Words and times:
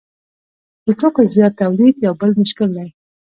د 0.85 0.87
توکو 0.99 1.21
زیات 1.35 1.53
تولید 1.61 1.95
یو 2.05 2.13
بل 2.21 2.31
مشکل 2.41 2.69
دی 2.77 2.87